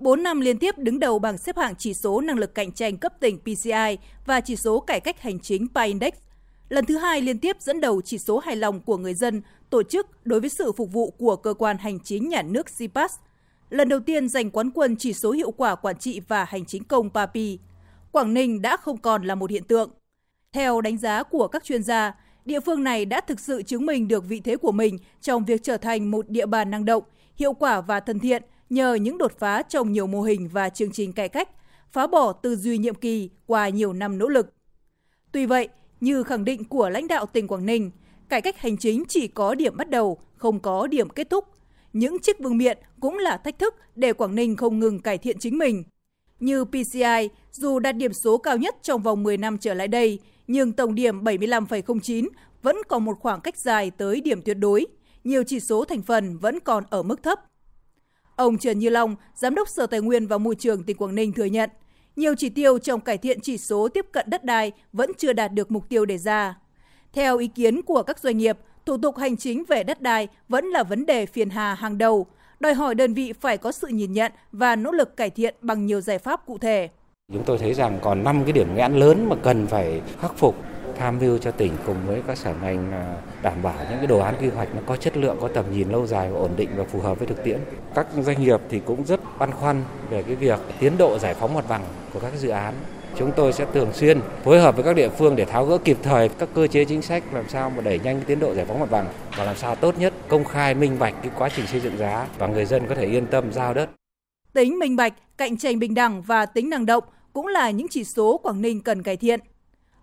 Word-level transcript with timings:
4 0.00 0.22
năm 0.22 0.40
liên 0.40 0.58
tiếp 0.58 0.78
đứng 0.78 0.98
đầu 0.98 1.18
bảng 1.18 1.38
xếp 1.38 1.56
hạng 1.56 1.74
chỉ 1.78 1.94
số 1.94 2.20
năng 2.20 2.38
lực 2.38 2.54
cạnh 2.54 2.72
tranh 2.72 2.96
cấp 2.96 3.12
tỉnh 3.20 3.38
PCI 3.38 3.98
và 4.26 4.40
chỉ 4.40 4.56
số 4.56 4.80
cải 4.80 5.00
cách 5.00 5.20
hành 5.20 5.40
chính 5.40 5.68
PI 5.74 5.86
Index. 5.86 6.12
Lần 6.68 6.84
thứ 6.84 6.96
hai 6.96 7.20
liên 7.20 7.38
tiếp 7.38 7.56
dẫn 7.60 7.80
đầu 7.80 8.00
chỉ 8.00 8.18
số 8.18 8.38
hài 8.38 8.56
lòng 8.56 8.80
của 8.80 8.96
người 8.96 9.14
dân, 9.14 9.42
tổ 9.70 9.82
chức 9.82 10.26
đối 10.26 10.40
với 10.40 10.48
sự 10.48 10.72
phục 10.72 10.92
vụ 10.92 11.10
của 11.10 11.36
cơ 11.36 11.54
quan 11.54 11.78
hành 11.78 12.00
chính 12.00 12.28
nhà 12.28 12.42
nước 12.42 12.66
CPAS. 12.78 13.14
Lần 13.70 13.88
đầu 13.88 14.00
tiên 14.00 14.28
giành 14.28 14.50
quán 14.50 14.70
quân 14.70 14.96
chỉ 14.96 15.12
số 15.12 15.30
hiệu 15.30 15.50
quả 15.50 15.74
quản 15.74 15.98
trị 15.98 16.20
và 16.28 16.44
hành 16.44 16.64
chính 16.64 16.84
công 16.84 17.10
PAPI. 17.10 17.58
Quảng 18.12 18.34
Ninh 18.34 18.62
đã 18.62 18.76
không 18.76 18.96
còn 18.96 19.24
là 19.24 19.34
một 19.34 19.50
hiện 19.50 19.64
tượng. 19.64 19.90
Theo 20.52 20.80
đánh 20.80 20.98
giá 20.98 21.22
của 21.22 21.48
các 21.48 21.64
chuyên 21.64 21.82
gia, 21.82 22.14
địa 22.44 22.60
phương 22.60 22.84
này 22.84 23.04
đã 23.04 23.20
thực 23.20 23.40
sự 23.40 23.62
chứng 23.62 23.86
minh 23.86 24.08
được 24.08 24.24
vị 24.28 24.40
thế 24.40 24.56
của 24.56 24.72
mình 24.72 24.98
trong 25.20 25.44
việc 25.44 25.62
trở 25.62 25.76
thành 25.76 26.10
một 26.10 26.28
địa 26.28 26.46
bàn 26.46 26.70
năng 26.70 26.84
động, 26.84 27.04
hiệu 27.36 27.52
quả 27.52 27.80
và 27.80 28.00
thân 28.00 28.18
thiện 28.18 28.42
nhờ 28.70 28.94
những 28.94 29.18
đột 29.18 29.38
phá 29.38 29.62
trong 29.62 29.92
nhiều 29.92 30.06
mô 30.06 30.22
hình 30.22 30.48
và 30.48 30.68
chương 30.68 30.92
trình 30.92 31.12
cải 31.12 31.28
cách, 31.28 31.48
phá 31.92 32.06
bỏ 32.06 32.32
tư 32.32 32.56
duy 32.56 32.78
nhiệm 32.78 32.94
kỳ 32.94 33.30
qua 33.46 33.68
nhiều 33.68 33.92
năm 33.92 34.18
nỗ 34.18 34.28
lực. 34.28 34.52
Tuy 35.32 35.46
vậy, 35.46 35.68
như 36.00 36.22
khẳng 36.22 36.44
định 36.44 36.64
của 36.64 36.88
lãnh 36.88 37.08
đạo 37.08 37.26
tỉnh 37.26 37.48
Quảng 37.48 37.66
Ninh, 37.66 37.90
cải 38.28 38.40
cách 38.40 38.58
hành 38.58 38.76
chính 38.76 39.04
chỉ 39.08 39.28
có 39.28 39.54
điểm 39.54 39.76
bắt 39.76 39.90
đầu, 39.90 40.18
không 40.36 40.60
có 40.60 40.86
điểm 40.86 41.08
kết 41.08 41.30
thúc. 41.30 41.44
Những 41.92 42.18
chiếc 42.18 42.38
vương 42.38 42.58
miện 42.58 42.78
cũng 43.00 43.18
là 43.18 43.36
thách 43.36 43.58
thức 43.58 43.74
để 43.94 44.12
Quảng 44.12 44.34
Ninh 44.34 44.56
không 44.56 44.78
ngừng 44.78 44.98
cải 44.98 45.18
thiện 45.18 45.38
chính 45.38 45.58
mình. 45.58 45.84
Như 46.40 46.64
PCI, 46.64 47.28
dù 47.52 47.78
đạt 47.78 47.96
điểm 47.96 48.12
số 48.12 48.38
cao 48.38 48.56
nhất 48.56 48.76
trong 48.82 49.02
vòng 49.02 49.22
10 49.22 49.36
năm 49.36 49.58
trở 49.58 49.74
lại 49.74 49.88
đây, 49.88 50.18
nhưng 50.46 50.72
tổng 50.72 50.94
điểm 50.94 51.24
75,09 51.24 52.28
vẫn 52.62 52.76
còn 52.88 53.04
một 53.04 53.18
khoảng 53.20 53.40
cách 53.40 53.58
dài 53.58 53.90
tới 53.90 54.20
điểm 54.20 54.42
tuyệt 54.42 54.56
đối. 54.58 54.86
Nhiều 55.24 55.42
chỉ 55.46 55.60
số 55.60 55.84
thành 55.84 56.02
phần 56.02 56.38
vẫn 56.38 56.60
còn 56.60 56.84
ở 56.90 57.02
mức 57.02 57.22
thấp. 57.22 57.49
Ông 58.40 58.58
Trần 58.58 58.78
Như 58.78 58.88
Long, 58.88 59.16
Giám 59.34 59.54
đốc 59.54 59.68
Sở 59.68 59.86
Tài 59.86 60.00
nguyên 60.00 60.26
và 60.26 60.38
Môi 60.38 60.54
trường 60.54 60.82
tỉnh 60.82 60.96
Quảng 60.96 61.14
Ninh 61.14 61.32
thừa 61.32 61.44
nhận, 61.44 61.70
nhiều 62.16 62.34
chỉ 62.38 62.48
tiêu 62.48 62.78
trong 62.78 63.00
cải 63.00 63.18
thiện 63.18 63.40
chỉ 63.40 63.58
số 63.58 63.88
tiếp 63.88 64.06
cận 64.12 64.30
đất 64.30 64.44
đai 64.44 64.72
vẫn 64.92 65.10
chưa 65.18 65.32
đạt 65.32 65.52
được 65.52 65.70
mục 65.70 65.88
tiêu 65.88 66.04
đề 66.04 66.18
ra. 66.18 66.58
Theo 67.12 67.38
ý 67.38 67.48
kiến 67.48 67.82
của 67.82 68.02
các 68.02 68.18
doanh 68.18 68.38
nghiệp, 68.38 68.58
thủ 68.86 68.96
tục 68.96 69.16
hành 69.16 69.36
chính 69.36 69.64
về 69.64 69.82
đất 69.82 70.02
đai 70.02 70.28
vẫn 70.48 70.64
là 70.64 70.82
vấn 70.82 71.06
đề 71.06 71.26
phiền 71.26 71.50
hà 71.50 71.74
hàng 71.74 71.98
đầu, 71.98 72.26
đòi 72.60 72.74
hỏi 72.74 72.94
đơn 72.94 73.14
vị 73.14 73.32
phải 73.40 73.58
có 73.58 73.72
sự 73.72 73.88
nhìn 73.88 74.12
nhận 74.12 74.32
và 74.52 74.76
nỗ 74.76 74.92
lực 74.92 75.16
cải 75.16 75.30
thiện 75.30 75.54
bằng 75.60 75.86
nhiều 75.86 76.00
giải 76.00 76.18
pháp 76.18 76.46
cụ 76.46 76.58
thể. 76.58 76.88
Chúng 77.32 77.44
tôi 77.46 77.58
thấy 77.58 77.74
rằng 77.74 77.98
còn 78.02 78.24
5 78.24 78.42
cái 78.44 78.52
điểm 78.52 78.74
nghẽn 78.74 78.92
lớn 78.92 79.28
mà 79.28 79.36
cần 79.42 79.66
phải 79.66 80.00
khắc 80.20 80.36
phục 80.36 80.56
tham 81.00 81.18
mưu 81.18 81.38
cho 81.38 81.50
tỉnh 81.50 81.72
cùng 81.86 81.96
với 82.06 82.22
các 82.26 82.38
sở 82.38 82.54
ngành 82.62 82.92
à, 82.92 83.16
đảm 83.42 83.62
bảo 83.62 83.74
những 83.90 83.98
cái 83.98 84.06
đồ 84.06 84.18
án 84.18 84.34
quy 84.40 84.48
hoạch 84.48 84.74
nó 84.74 84.80
có 84.86 84.96
chất 84.96 85.16
lượng, 85.16 85.36
có 85.40 85.48
tầm 85.48 85.64
nhìn 85.72 85.90
lâu 85.90 86.06
dài 86.06 86.30
và 86.30 86.38
ổn 86.38 86.50
định 86.56 86.68
và 86.76 86.84
phù 86.84 87.00
hợp 87.00 87.18
với 87.18 87.28
thực 87.28 87.44
tiễn. 87.44 87.58
Các 87.94 88.06
doanh 88.20 88.42
nghiệp 88.42 88.60
thì 88.68 88.80
cũng 88.86 89.04
rất 89.04 89.20
băn 89.38 89.52
khoăn 89.52 89.82
về 90.10 90.22
cái 90.22 90.34
việc 90.34 90.60
tiến 90.80 90.98
độ 90.98 91.18
giải 91.18 91.34
phóng 91.34 91.54
mặt 91.54 91.64
bằng 91.68 91.82
của 92.12 92.20
các 92.20 92.32
dự 92.36 92.48
án. 92.48 92.74
Chúng 93.16 93.32
tôi 93.36 93.52
sẽ 93.52 93.66
thường 93.72 93.92
xuyên 93.92 94.20
phối 94.44 94.60
hợp 94.60 94.74
với 94.74 94.84
các 94.84 94.96
địa 94.96 95.08
phương 95.08 95.36
để 95.36 95.44
tháo 95.44 95.64
gỡ 95.64 95.78
kịp 95.78 95.98
thời 96.02 96.28
các 96.28 96.48
cơ 96.54 96.66
chế 96.66 96.84
chính 96.84 97.02
sách 97.02 97.22
làm 97.32 97.48
sao 97.48 97.70
mà 97.70 97.82
đẩy 97.82 97.98
nhanh 97.98 98.20
tiến 98.26 98.40
độ 98.40 98.54
giải 98.54 98.64
phóng 98.64 98.80
mặt 98.80 98.90
bằng 98.90 99.06
và 99.36 99.44
làm 99.44 99.56
sao 99.56 99.76
tốt 99.76 99.98
nhất 99.98 100.14
công 100.28 100.44
khai 100.44 100.74
minh 100.74 100.96
bạch 100.98 101.14
cái 101.22 101.30
quá 101.38 101.48
trình 101.56 101.66
xây 101.66 101.80
dựng 101.80 101.98
giá 101.98 102.26
và 102.38 102.46
người 102.46 102.64
dân 102.64 102.86
có 102.88 102.94
thể 102.94 103.06
yên 103.06 103.26
tâm 103.26 103.52
giao 103.52 103.74
đất. 103.74 103.90
Tính 104.52 104.78
minh 104.78 104.96
bạch, 104.96 105.12
cạnh 105.36 105.56
tranh 105.56 105.78
bình 105.78 105.94
đẳng 105.94 106.22
và 106.22 106.46
tính 106.46 106.70
năng 106.70 106.86
động 106.86 107.04
cũng 107.32 107.46
là 107.46 107.70
những 107.70 107.86
chỉ 107.90 108.04
số 108.04 108.40
Quảng 108.42 108.62
Ninh 108.62 108.80
cần 108.80 109.02
cải 109.02 109.16
thiện. 109.16 109.40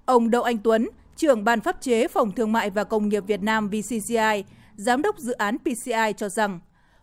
Ông 0.08 0.30
Đậu 0.30 0.44
Anh 0.44 0.58
Tuấn, 0.58 0.89
trưởng 1.16 1.44
ban 1.44 1.61
pháp 1.61 1.81
chế 1.81 2.08
Phòng 2.08 2.31
Thương 2.31 2.52
mại 2.52 2.69
và 2.69 2.83
Công 2.83 3.09
nghiệp 3.09 3.23
Việt 3.27 3.41
Nam 3.41 3.69
VCCI, 3.69 4.44
giám 4.75 5.02
đốc 5.02 5.19
dự 5.19 5.33
án 5.33 5.58
PCI 5.58 6.13
cho 6.17 6.30
rằng, 6.30 6.59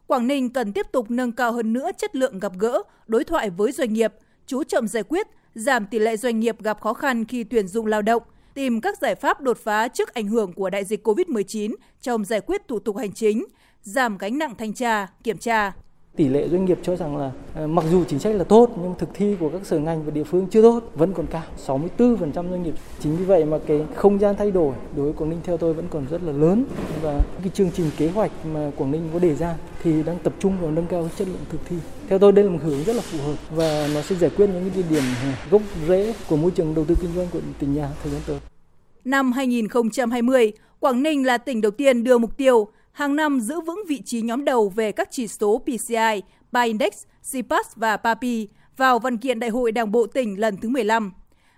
Quảng 0.07 0.27
Ninh 0.27 0.51
cần 0.51 0.73
tiếp 0.73 0.87
tục 0.93 1.11
nâng 1.11 1.33
cao 1.33 1.53
hơn 1.53 1.73
nữa 1.73 1.91
chất 1.99 2.17
lượng 2.17 2.39
gặp 2.39 2.53
gỡ, 2.59 2.83
đối 3.07 3.25
thoại 3.25 3.51
với 3.51 3.73
doanh 3.73 3.93
nghiệp, 3.93 4.13
chú 4.47 4.65
trọng 4.65 4.87
giải 4.87 5.03
quyết, 5.03 5.27
giảm 5.55 5.87
tỷ 5.87 5.99
lệ 5.99 6.17
doanh 6.17 6.41
nghiệp 6.41 6.63
gặp 6.63 6.81
khó 6.81 6.95
khăn 6.95 7.25
khi 7.25 7.45
tuyển 7.45 7.69
dụng 7.69 7.87
lao 7.87 8.03
động, 8.03 8.23
tìm 8.55 8.81
các 8.81 8.99
giải 8.99 9.15
pháp 9.15 9.41
đột 9.41 9.59
phá 9.59 9.89
trước 9.89 10.15
ảnh 10.15 10.29
hưởng 10.29 10.53
của 10.53 10.71
đại 10.71 10.85
dịch 10.85 11.07
COVID-19 11.07 11.75
trong 12.03 12.25
giải 12.25 12.41
quyết 12.41 12.69
thủ 12.69 12.79
tục 12.79 12.97
hành 12.97 13.13
chính, 13.13 13.45
giảm 13.83 14.19
gánh 14.19 14.39
nặng 14.39 14.55
thanh 14.59 14.73
tra, 14.73 15.07
kiểm 15.23 15.39
tra. 15.39 15.73
Tỷ 16.17 16.29
lệ 16.29 16.49
doanh 16.49 16.65
nghiệp 16.65 16.79
cho 16.83 16.97
rằng 16.97 17.17
là 17.17 17.31
ờ, 17.55 17.67
mặc 17.67 17.85
dù 17.91 18.05
chính 18.05 18.19
sách 18.19 18.35
là 18.35 18.45
tốt 18.45 18.71
nhưng 18.83 18.95
thực 18.99 19.09
thi 19.15 19.37
của 19.41 19.49
các 19.49 19.67
sở 19.67 19.79
ngành 19.79 20.05
và 20.05 20.11
địa 20.11 20.25
phương 20.25 20.47
chưa 20.47 20.63
tốt, 20.63 20.81
vẫn 20.95 21.13
còn 21.13 21.27
cao, 21.27 21.43
64% 21.67 22.33
doanh 22.35 22.63
nghiệp. 22.63 22.75
Chính 23.01 23.17
vì 23.17 23.25
vậy 23.25 23.45
mà 23.45 23.59
cái 23.67 23.85
không 23.95 24.21
gian 24.21 24.35
thay 24.39 24.51
đổi 24.51 24.75
đối 24.97 25.05
với 25.05 25.13
Quảng 25.13 25.31
Ninh 25.31 25.39
theo 25.45 25.57
tôi 25.57 25.73
vẫn 25.75 25.85
còn 25.91 26.07
rất 26.11 26.23
là 26.23 26.33
lớn 26.33 26.65
và 27.03 27.21
cái 27.41 27.51
chương 27.55 27.71
trình 27.71 27.91
kế 27.99 28.09
hoạch 28.09 28.31
mà 28.55 28.71
Quảng 28.77 28.91
Ninh 28.91 29.09
có 29.13 29.19
đề 29.19 29.35
ra 29.35 29.55
thì 29.83 30.03
đang 30.03 30.19
tập 30.23 30.33
trung 30.39 30.57
vào 30.61 30.71
nâng 30.71 30.87
cao 30.87 31.09
chất 31.17 31.29
lượng 31.29 31.45
thực 31.49 31.61
thi. 31.69 31.77
Theo 32.09 32.19
tôi 32.19 32.33
đây 32.33 32.45
là 32.45 32.51
một 32.51 32.59
hướng 32.63 32.85
rất 32.85 32.97
là 32.97 33.03
phù 33.03 33.19
hợp 33.19 33.37
và 33.51 33.89
nó 33.95 34.03
sẽ 34.03 34.17
giải 34.17 34.31
quyết 34.37 34.47
những 34.47 34.71
cái 34.75 34.85
điểm 34.91 35.03
ờ, 35.25 35.31
gốc 35.51 35.63
rễ 35.89 36.15
của 36.29 36.37
môi 36.37 36.51
trường 36.51 36.75
đầu 36.75 36.85
tư 36.85 36.95
kinh 37.01 37.11
doanh 37.17 37.27
của 37.33 37.41
tỉnh 37.59 37.75
nhà 37.75 37.89
thời 38.03 38.13
gian 38.13 38.21
tới. 38.27 38.39
Năm 39.05 39.33
2020, 39.33 40.53
Quảng 40.81 41.03
Ninh 41.03 41.27
là 41.27 41.39
tỉnh 41.39 41.61
đầu 41.61 41.71
tiên 41.71 42.05
đưa 42.05 42.19
mục 42.19 42.37
tiêu 42.37 42.69
hàng 42.95 43.17
năm 43.17 43.41
giữ 43.41 43.61
vững 43.61 43.83
vị 43.89 44.03
trí 44.05 44.23
nhóm 44.23 44.45
đầu 44.45 44.69
về 44.69 44.93
các 44.93 45.09
chỉ 45.11 45.29
số 45.29 45.63
PCI, 45.65 46.23
PI 46.53 46.65
Index, 46.65 46.93
CPAS 47.33 47.67
và 47.77 47.97
PAPI 47.97 48.49
vào 48.77 48.99
văn 48.99 49.17
kiện 49.17 49.41
Đại 49.41 49.51
hội 49.51 49.73
Đảng 49.73 49.93
bộ 49.93 50.07
tỉnh 50.07 50.41
lần 50.41 50.57
thứ 50.57 50.69
15. 50.69 51.13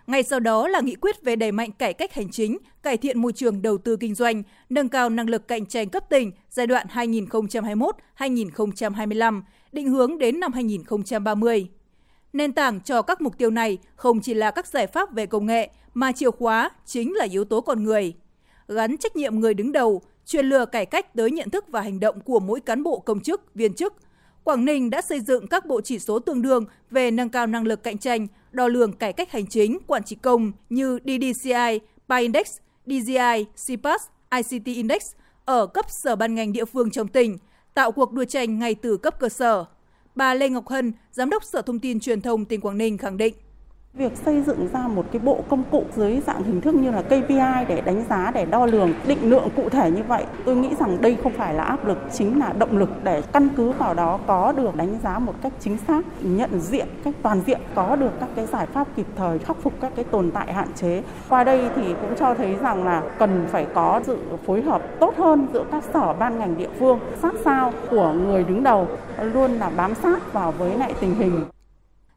Ngay 0.06 0.22
sau 0.22 0.40
đó 0.40 0.68
là 0.68 0.80
nghị 0.80 0.94
quyết 0.94 1.22
về 1.22 1.36
đẩy 1.36 1.52
mạnh 1.52 1.70
cải 1.72 1.92
cách 1.92 2.14
hành 2.14 2.30
chính, 2.30 2.58
cải 2.82 2.96
thiện 2.96 3.18
môi 3.18 3.32
trường 3.32 3.62
đầu 3.62 3.78
tư 3.78 3.96
kinh 3.96 4.14
doanh, 4.14 4.42
nâng 4.68 4.88
cao 4.88 5.10
năng 5.10 5.30
lực 5.30 5.48
cạnh 5.48 5.66
tranh 5.66 5.88
cấp 5.88 6.04
tỉnh 6.10 6.32
giai 6.50 6.66
đoạn 6.66 6.86
2021-2025, 8.18 9.42
định 9.72 9.90
hướng 9.90 10.18
đến 10.18 10.40
năm 10.40 10.52
2030. 10.52 11.68
Nền 12.32 12.52
tảng 12.52 12.80
cho 12.80 13.02
các 13.02 13.20
mục 13.20 13.38
tiêu 13.38 13.50
này 13.50 13.78
không 13.96 14.20
chỉ 14.20 14.34
là 14.34 14.50
các 14.50 14.66
giải 14.66 14.86
pháp 14.86 15.12
về 15.12 15.26
công 15.26 15.46
nghệ, 15.46 15.70
mà 15.94 16.12
chìa 16.12 16.30
khóa 16.30 16.70
chính 16.86 17.14
là 17.14 17.26
yếu 17.30 17.44
tố 17.44 17.60
con 17.60 17.84
người. 17.84 18.14
Gắn 18.68 18.96
trách 18.96 19.16
nhiệm 19.16 19.40
người 19.40 19.54
đứng 19.54 19.72
đầu, 19.72 20.02
truyền 20.26 20.46
lừa 20.46 20.66
cải 20.66 20.86
cách 20.86 21.14
tới 21.14 21.30
nhận 21.30 21.50
thức 21.50 21.64
và 21.68 21.80
hành 21.80 22.00
động 22.00 22.20
của 22.20 22.40
mỗi 22.40 22.60
cán 22.60 22.82
bộ 22.82 22.98
công 22.98 23.20
chức, 23.20 23.54
viên 23.54 23.74
chức. 23.74 23.94
Quảng 24.44 24.64
Ninh 24.64 24.90
đã 24.90 25.02
xây 25.02 25.20
dựng 25.20 25.46
các 25.46 25.66
bộ 25.66 25.80
chỉ 25.80 25.98
số 25.98 26.18
tương 26.18 26.42
đương 26.42 26.64
về 26.90 27.10
nâng 27.10 27.28
cao 27.28 27.46
năng 27.46 27.66
lực 27.66 27.82
cạnh 27.82 27.98
tranh, 27.98 28.26
đo 28.52 28.68
lường 28.68 28.92
cải 28.92 29.12
cách 29.12 29.32
hành 29.32 29.46
chính, 29.46 29.78
quản 29.86 30.04
trị 30.04 30.16
công 30.22 30.52
như 30.70 30.98
DDCI, 31.04 31.80
PI 32.08 32.20
Index, 32.20 32.46
DGI, 32.86 33.46
CPAS, 33.66 34.02
ICT 34.30 34.64
Index 34.64 35.02
ở 35.44 35.66
cấp 35.66 35.86
sở 35.88 36.16
ban 36.16 36.34
ngành 36.34 36.52
địa 36.52 36.64
phương 36.64 36.90
trong 36.90 37.08
tỉnh, 37.08 37.38
tạo 37.74 37.92
cuộc 37.92 38.12
đua 38.12 38.24
tranh 38.24 38.58
ngay 38.58 38.74
từ 38.74 38.96
cấp 38.96 39.20
cơ 39.20 39.28
sở. 39.28 39.64
Bà 40.14 40.34
Lê 40.34 40.48
Ngọc 40.48 40.68
Hân, 40.68 40.92
Giám 41.12 41.30
đốc 41.30 41.44
Sở 41.44 41.62
Thông 41.62 41.78
tin 41.78 42.00
Truyền 42.00 42.20
thông 42.20 42.44
tỉnh 42.44 42.60
Quảng 42.60 42.78
Ninh 42.78 42.98
khẳng 42.98 43.16
định. 43.16 43.34
Việc 43.96 44.16
xây 44.16 44.42
dựng 44.42 44.68
ra 44.72 44.88
một 44.88 45.04
cái 45.12 45.20
bộ 45.24 45.38
công 45.48 45.62
cụ 45.70 45.84
dưới 45.96 46.20
dạng 46.26 46.42
hình 46.42 46.60
thức 46.60 46.74
như 46.74 46.90
là 46.90 47.02
KPI 47.02 47.64
để 47.68 47.80
đánh 47.80 48.04
giá, 48.10 48.30
để 48.34 48.44
đo 48.44 48.66
lường, 48.66 48.92
định 49.06 49.30
lượng 49.30 49.48
cụ 49.56 49.68
thể 49.68 49.90
như 49.90 50.02
vậy, 50.08 50.24
tôi 50.44 50.56
nghĩ 50.56 50.74
rằng 50.80 51.00
đây 51.00 51.16
không 51.22 51.32
phải 51.32 51.54
là 51.54 51.64
áp 51.64 51.86
lực, 51.86 51.98
chính 52.12 52.38
là 52.38 52.52
động 52.58 52.78
lực 52.78 52.90
để 53.04 53.22
căn 53.32 53.48
cứ 53.56 53.70
vào 53.70 53.94
đó 53.94 54.18
có 54.26 54.52
được 54.52 54.76
đánh 54.76 54.98
giá 55.02 55.18
một 55.18 55.34
cách 55.42 55.52
chính 55.60 55.78
xác, 55.78 56.02
nhận 56.20 56.60
diện 56.60 56.86
cách 57.04 57.14
toàn 57.22 57.40
diện, 57.46 57.60
có 57.74 57.96
được 57.96 58.10
các 58.20 58.28
cái 58.36 58.46
giải 58.46 58.66
pháp 58.66 58.88
kịp 58.96 59.06
thời 59.16 59.38
khắc 59.38 59.56
phục 59.62 59.72
các 59.80 59.92
cái 59.96 60.04
tồn 60.04 60.30
tại 60.30 60.52
hạn 60.52 60.68
chế. 60.74 61.02
Qua 61.28 61.44
đây 61.44 61.68
thì 61.76 61.94
cũng 62.00 62.14
cho 62.18 62.34
thấy 62.34 62.56
rằng 62.62 62.84
là 62.84 63.02
cần 63.18 63.46
phải 63.50 63.66
có 63.74 64.00
sự 64.06 64.18
phối 64.46 64.62
hợp 64.62 64.82
tốt 65.00 65.14
hơn 65.16 65.46
giữa 65.52 65.64
các 65.72 65.84
sở 65.92 66.12
ban 66.12 66.38
ngành 66.38 66.56
địa 66.56 66.70
phương, 66.78 66.98
sát 67.22 67.34
sao 67.44 67.72
của 67.90 68.12
người 68.12 68.44
đứng 68.44 68.62
đầu 68.62 68.88
luôn 69.20 69.50
là 69.50 69.70
bám 69.76 69.94
sát 69.94 70.32
vào 70.32 70.52
với 70.52 70.78
lại 70.78 70.94
tình 71.00 71.14
hình. 71.14 71.55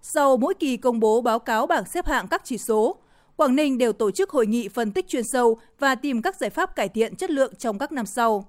Sau 0.02 0.38
mỗi 0.38 0.54
kỳ 0.54 0.78
công 0.78 1.00
bố 1.00 1.22
báo 1.22 1.40
cáo 1.40 1.68
bảng 1.68 1.86
xếp 1.86 2.06
hạng 2.06 2.28
các 2.28 2.42
chỉ 2.46 2.58
số, 2.58 2.96
Quảng 3.36 3.56
Ninh 3.56 3.78
đều 3.78 3.94
tổ 3.94 4.12
chức 4.12 4.30
hội 4.30 4.48
nghị 4.48 4.68
phân 4.68 4.92
tích 4.92 5.08
chuyên 5.08 5.24
sâu 5.24 5.58
và 5.80 5.96
tìm 5.96 6.22
các 6.22 6.36
giải 6.36 6.50
pháp 6.50 6.76
cải 6.76 6.90
thiện 6.90 7.16
chất 7.16 7.32
lượng 7.32 7.56
trong 7.56 7.78
các 7.80 7.92
năm 7.92 8.06
sau. 8.06 8.46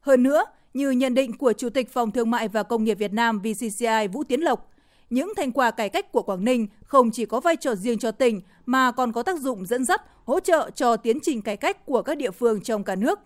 Hơn 0.00 0.22
nữa, 0.22 0.44
như 0.74 0.90
nhận 0.90 1.14
định 1.14 1.38
của 1.38 1.52
Chủ 1.52 1.70
tịch 1.70 1.92
Phòng 1.92 2.10
Thương 2.10 2.30
mại 2.30 2.48
và 2.48 2.62
Công 2.62 2.84
nghiệp 2.84 2.94
Việt 2.94 3.12
Nam 3.12 3.40
VCCI 3.40 4.08
Vũ 4.12 4.24
Tiến 4.24 4.40
Lộc, 4.40 4.70
những 5.10 5.32
thành 5.36 5.52
quả 5.52 5.70
cải 5.70 5.88
cách 5.88 6.12
của 6.12 6.22
Quảng 6.22 6.44
Ninh 6.44 6.66
không 6.84 7.10
chỉ 7.10 7.26
có 7.26 7.40
vai 7.40 7.56
trò 7.56 7.74
riêng 7.74 7.98
cho 7.98 8.10
tỉnh 8.10 8.40
mà 8.66 8.92
còn 8.92 9.12
có 9.12 9.22
tác 9.22 9.38
dụng 9.40 9.66
dẫn 9.66 9.84
dắt, 9.84 10.02
hỗ 10.24 10.40
trợ 10.40 10.70
cho 10.74 10.96
tiến 10.96 11.18
trình 11.22 11.42
cải 11.42 11.56
cách 11.56 11.86
của 11.86 12.02
các 12.02 12.18
địa 12.18 12.30
phương 12.30 12.60
trong 12.60 12.84
cả 12.84 12.94
nước. 12.94 13.18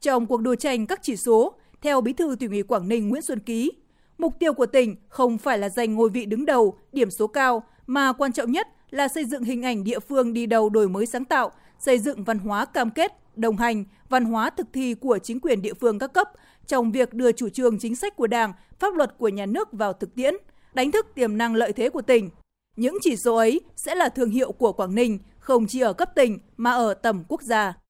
Trong 0.00 0.26
cuộc 0.26 0.40
đua 0.40 0.54
tranh 0.54 0.86
các 0.86 1.00
chỉ 1.02 1.16
số, 1.16 1.54
theo 1.82 2.00
Bí 2.00 2.12
thư 2.12 2.36
tỉnh 2.38 2.50
ủy 2.50 2.62
Quảng 2.62 2.88
Ninh 2.88 3.08
Nguyễn 3.08 3.22
Xuân 3.22 3.40
Ký, 3.40 3.72
Mục 4.18 4.34
tiêu 4.38 4.52
của 4.52 4.66
tỉnh 4.66 4.96
không 5.08 5.38
phải 5.38 5.58
là 5.58 5.68
giành 5.68 5.94
ngôi 5.94 6.08
vị 6.08 6.26
đứng 6.26 6.46
đầu, 6.46 6.78
điểm 6.92 7.10
số 7.10 7.26
cao, 7.26 7.62
mà 7.86 8.12
quan 8.12 8.32
trọng 8.32 8.52
nhất 8.52 8.68
là 8.90 9.08
xây 9.08 9.24
dựng 9.24 9.42
hình 9.42 9.62
ảnh 9.62 9.84
địa 9.84 9.98
phương 9.98 10.32
đi 10.32 10.46
đầu 10.46 10.70
đổi 10.70 10.88
mới 10.88 11.06
sáng 11.06 11.24
tạo, 11.24 11.50
xây 11.78 11.98
dựng 11.98 12.24
văn 12.24 12.38
hóa 12.38 12.64
cam 12.64 12.90
kết, 12.90 13.12
đồng 13.36 13.56
hành, 13.56 13.84
văn 14.08 14.24
hóa 14.24 14.50
thực 14.50 14.66
thi 14.72 14.94
của 14.94 15.18
chính 15.18 15.40
quyền 15.40 15.62
địa 15.62 15.74
phương 15.74 15.98
các 15.98 16.12
cấp 16.12 16.28
trong 16.66 16.92
việc 16.92 17.14
đưa 17.14 17.32
chủ 17.32 17.48
trương 17.48 17.78
chính 17.78 17.96
sách 17.96 18.16
của 18.16 18.26
Đảng, 18.26 18.52
pháp 18.78 18.94
luật 18.94 19.18
của 19.18 19.28
nhà 19.28 19.46
nước 19.46 19.72
vào 19.72 19.92
thực 19.92 20.14
tiễn, 20.14 20.34
đánh 20.74 20.90
thức 20.90 21.06
tiềm 21.14 21.38
năng 21.38 21.54
lợi 21.54 21.72
thế 21.72 21.90
của 21.90 22.02
tỉnh. 22.02 22.30
Những 22.76 22.98
chỉ 23.02 23.16
số 23.16 23.36
ấy 23.36 23.60
sẽ 23.76 23.94
là 23.94 24.08
thương 24.08 24.30
hiệu 24.30 24.52
của 24.52 24.72
Quảng 24.72 24.94
Ninh, 24.94 25.18
không 25.38 25.66
chỉ 25.66 25.80
ở 25.80 25.92
cấp 25.92 26.14
tỉnh 26.14 26.38
mà 26.56 26.70
ở 26.70 26.94
tầm 26.94 27.24
quốc 27.28 27.42
gia. 27.42 27.78